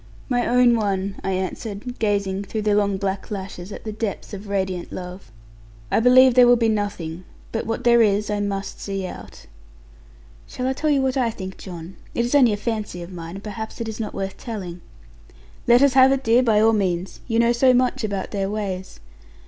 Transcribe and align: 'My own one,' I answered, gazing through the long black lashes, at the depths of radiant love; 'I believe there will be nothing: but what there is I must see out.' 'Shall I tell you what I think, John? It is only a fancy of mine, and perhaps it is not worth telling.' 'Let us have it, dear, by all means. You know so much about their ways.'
'My 0.29 0.47
own 0.47 0.73
one,' 0.75 1.13
I 1.23 1.33
answered, 1.33 1.99
gazing 1.99 2.45
through 2.45 2.63
the 2.63 2.73
long 2.73 2.97
black 2.97 3.29
lashes, 3.29 3.71
at 3.71 3.83
the 3.83 3.91
depths 3.91 4.33
of 4.33 4.47
radiant 4.47 4.91
love; 4.91 5.31
'I 5.91 5.99
believe 5.99 6.33
there 6.33 6.47
will 6.47 6.55
be 6.55 6.69
nothing: 6.69 7.23
but 7.51 7.67
what 7.67 7.83
there 7.83 8.01
is 8.01 8.27
I 8.31 8.39
must 8.39 8.81
see 8.81 9.05
out.' 9.05 9.45
'Shall 10.47 10.65
I 10.65 10.73
tell 10.73 10.89
you 10.89 11.03
what 11.03 11.17
I 11.17 11.29
think, 11.29 11.55
John? 11.59 11.97
It 12.15 12.25
is 12.25 12.33
only 12.33 12.51
a 12.53 12.57
fancy 12.57 13.03
of 13.03 13.13
mine, 13.13 13.35
and 13.35 13.43
perhaps 13.43 13.79
it 13.79 13.87
is 13.87 13.99
not 13.99 14.15
worth 14.15 14.37
telling.' 14.39 14.81
'Let 15.67 15.83
us 15.83 15.93
have 15.93 16.11
it, 16.11 16.23
dear, 16.23 16.41
by 16.41 16.59
all 16.61 16.73
means. 16.73 17.19
You 17.27 17.37
know 17.37 17.51
so 17.51 17.71
much 17.71 18.03
about 18.03 18.31
their 18.31 18.49
ways.' 18.49 18.99